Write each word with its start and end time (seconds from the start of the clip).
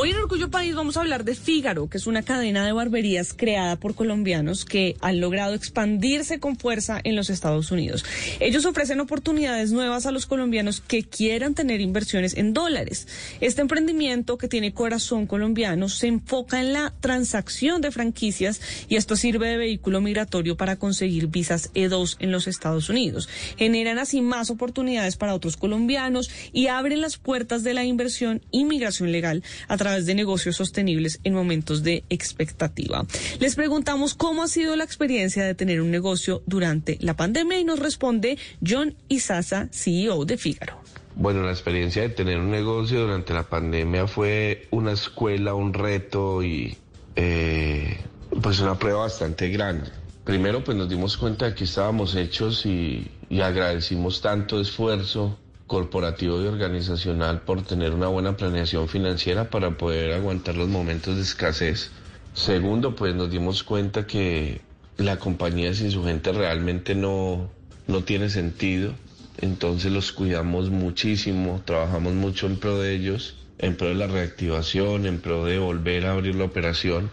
Hoy 0.00 0.10
en 0.10 0.16
Orgullo 0.16 0.48
País 0.48 0.76
vamos 0.76 0.96
a 0.96 1.00
hablar 1.00 1.24
de 1.24 1.34
Fígaro, 1.34 1.88
que 1.88 1.98
es 1.98 2.06
una 2.06 2.22
cadena 2.22 2.64
de 2.64 2.70
barberías 2.70 3.34
creada 3.34 3.74
por 3.74 3.96
colombianos 3.96 4.64
que 4.64 4.94
han 5.00 5.18
logrado 5.18 5.54
expandirse 5.54 6.38
con 6.38 6.54
fuerza 6.54 7.00
en 7.02 7.16
los 7.16 7.30
Estados 7.30 7.72
Unidos. 7.72 8.04
Ellos 8.38 8.64
ofrecen 8.64 9.00
oportunidades 9.00 9.72
nuevas 9.72 10.06
a 10.06 10.12
los 10.12 10.26
colombianos 10.26 10.80
que 10.80 11.02
quieran 11.02 11.56
tener 11.56 11.80
inversiones 11.80 12.36
en 12.36 12.52
dólares. 12.52 13.08
Este 13.40 13.60
emprendimiento 13.60 14.38
que 14.38 14.46
tiene 14.46 14.72
corazón 14.72 15.26
colombiano 15.26 15.88
se 15.88 16.06
enfoca 16.06 16.60
en 16.60 16.74
la 16.74 16.94
transacción 17.00 17.80
de 17.80 17.90
franquicias 17.90 18.60
y 18.88 18.94
esto 18.94 19.16
sirve 19.16 19.48
de 19.48 19.56
vehículo 19.56 20.00
migratorio 20.00 20.56
para 20.56 20.76
conseguir 20.76 21.26
visas 21.26 21.72
E2 21.74 22.18
en 22.20 22.30
los 22.30 22.46
Estados 22.46 22.88
Unidos. 22.88 23.28
Generan 23.56 23.98
así 23.98 24.20
más 24.20 24.48
oportunidades 24.50 25.16
para 25.16 25.34
otros 25.34 25.56
colombianos 25.56 26.30
y 26.52 26.68
abren 26.68 27.00
las 27.00 27.16
puertas 27.16 27.64
de 27.64 27.74
la 27.74 27.82
inversión 27.82 28.42
y 28.52 28.64
migración 28.64 29.10
legal 29.10 29.42
a 29.66 29.76
través 29.76 29.88
de 30.06 30.14
negocios 30.14 30.56
sostenibles 30.56 31.20
en 31.24 31.34
momentos 31.34 31.82
de 31.82 32.04
expectativa. 32.08 33.06
Les 33.40 33.54
preguntamos 33.54 34.14
cómo 34.14 34.42
ha 34.42 34.48
sido 34.48 34.76
la 34.76 34.84
experiencia 34.84 35.44
de 35.44 35.54
tener 35.54 35.80
un 35.80 35.90
negocio 35.90 36.42
durante 36.46 36.98
la 37.00 37.14
pandemia 37.14 37.58
y 37.58 37.64
nos 37.64 37.78
responde 37.78 38.38
John 38.66 38.94
Isasa, 39.08 39.68
CEO 39.72 40.24
de 40.24 40.38
Fígaro. 40.38 40.80
Bueno, 41.14 41.42
la 41.42 41.50
experiencia 41.50 42.02
de 42.02 42.10
tener 42.10 42.38
un 42.38 42.50
negocio 42.50 43.00
durante 43.00 43.34
la 43.34 43.42
pandemia 43.42 44.06
fue 44.06 44.68
una 44.70 44.92
escuela, 44.92 45.54
un 45.54 45.74
reto 45.74 46.42
y 46.42 46.76
eh, 47.16 47.98
pues 48.40 48.60
una 48.60 48.78
prueba 48.78 49.00
bastante 49.00 49.48
grande. 49.48 49.90
Primero 50.24 50.62
pues 50.62 50.76
nos 50.76 50.88
dimos 50.88 51.16
cuenta 51.16 51.46
de 51.46 51.54
que 51.54 51.64
estábamos 51.64 52.14
hechos 52.14 52.64
y 52.66 53.10
agradecimos 53.40 54.20
tanto 54.20 54.60
esfuerzo 54.60 55.38
corporativo 55.68 56.42
y 56.42 56.46
organizacional 56.46 57.42
por 57.42 57.62
tener 57.62 57.92
una 57.92 58.08
buena 58.08 58.36
planeación 58.36 58.88
financiera 58.88 59.50
para 59.50 59.76
poder 59.76 60.14
aguantar 60.14 60.56
los 60.56 60.68
momentos 60.68 61.14
de 61.14 61.22
escasez. 61.22 61.92
Segundo, 62.32 62.96
pues 62.96 63.14
nos 63.14 63.30
dimos 63.30 63.62
cuenta 63.62 64.06
que 64.06 64.62
la 64.96 65.18
compañía 65.18 65.72
sin 65.74 65.92
su 65.92 66.02
gente 66.02 66.32
realmente 66.32 66.96
no, 66.96 67.50
no 67.86 68.02
tiene 68.02 68.30
sentido. 68.30 68.94
Entonces 69.36 69.92
los 69.92 70.10
cuidamos 70.10 70.70
muchísimo, 70.70 71.62
trabajamos 71.64 72.14
mucho 72.14 72.46
en 72.46 72.56
pro 72.56 72.78
de 72.78 72.94
ellos, 72.94 73.36
en 73.58 73.76
pro 73.76 73.88
de 73.88 73.94
la 73.94 74.08
reactivación, 74.08 75.06
en 75.06 75.20
pro 75.20 75.44
de 75.44 75.58
volver 75.58 76.06
a 76.06 76.12
abrir 76.12 76.34
la 76.34 76.44
operación 76.44 77.10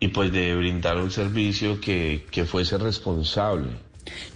y 0.00 0.08
pues 0.08 0.32
de 0.32 0.56
brindar 0.56 0.96
un 0.96 1.10
servicio 1.10 1.80
que, 1.80 2.26
que 2.30 2.44
fuese 2.44 2.78
responsable 2.78 3.87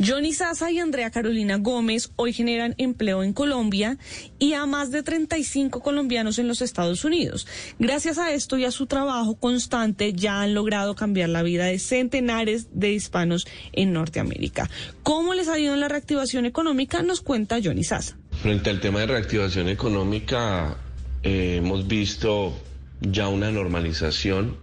Johnny 0.04 0.32
Sasa 0.32 0.70
y 0.70 0.78
Andrea 0.78 1.10
Carolina 1.10 1.56
Gómez 1.56 2.10
hoy 2.16 2.32
generan 2.32 2.74
empleo 2.78 3.22
en 3.22 3.32
Colombia 3.32 3.98
y 4.38 4.54
a 4.54 4.66
más 4.66 4.90
de 4.90 5.02
35 5.02 5.80
colombianos 5.80 6.38
en 6.38 6.48
los 6.48 6.62
Estados 6.62 7.04
Unidos. 7.04 7.46
Gracias 7.78 8.18
a 8.18 8.32
esto 8.32 8.58
y 8.58 8.64
a 8.64 8.70
su 8.70 8.86
trabajo 8.86 9.34
constante 9.36 10.12
ya 10.12 10.42
han 10.42 10.54
logrado 10.54 10.94
cambiar 10.94 11.28
la 11.28 11.42
vida 11.42 11.66
de 11.66 11.78
centenares 11.78 12.68
de 12.72 12.92
hispanos 12.92 13.46
en 13.72 13.92
Norteamérica. 13.92 14.70
¿Cómo 15.02 15.34
les 15.34 15.48
ha 15.48 15.58
ido 15.58 15.74
en 15.74 15.80
la 15.80 15.88
reactivación 15.88 16.46
económica? 16.46 17.02
Nos 17.02 17.20
cuenta 17.20 17.58
Johnny 17.62 17.84
Sasa. 17.84 18.16
Frente 18.42 18.70
al 18.70 18.80
tema 18.80 19.00
de 19.00 19.06
reactivación 19.06 19.68
económica, 19.68 20.76
eh, 21.22 21.56
hemos 21.58 21.86
visto 21.86 22.52
ya 23.00 23.28
una 23.28 23.50
normalización 23.50 24.56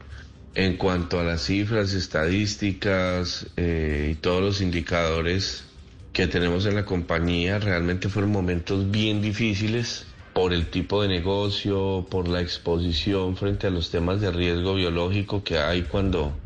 en 0.59 0.75
cuanto 0.75 1.21
a 1.21 1.23
las 1.23 1.43
cifras, 1.43 1.93
estadísticas 1.93 3.47
eh, 3.55 4.09
y 4.11 4.15
todos 4.15 4.41
los 4.41 4.59
indicadores 4.59 5.63
que 6.11 6.27
tenemos 6.27 6.65
en 6.65 6.75
la 6.75 6.83
compañía, 6.83 7.59
realmente 7.59 8.09
fueron 8.09 8.33
momentos 8.33 8.91
bien 8.91 9.21
difíciles 9.21 10.05
por 10.33 10.51
el 10.51 10.65
tipo 10.65 11.01
de 11.01 11.07
negocio, 11.07 12.05
por 12.11 12.27
la 12.27 12.41
exposición 12.41 13.37
frente 13.37 13.67
a 13.67 13.69
los 13.69 13.89
temas 13.89 14.19
de 14.19 14.31
riesgo 14.31 14.75
biológico 14.75 15.45
que 15.45 15.57
hay 15.57 15.83
cuando, 15.83 16.37